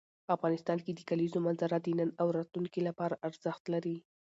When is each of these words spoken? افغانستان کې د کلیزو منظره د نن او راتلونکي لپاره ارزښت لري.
افغانستان 0.35 0.77
کې 0.85 0.91
د 0.93 0.99
کلیزو 1.09 1.39
منظره 1.47 1.77
د 1.81 1.87
نن 1.99 2.09
او 2.21 2.27
راتلونکي 2.37 2.81
لپاره 2.87 3.19
ارزښت 3.27 3.63
لري. 3.73 3.97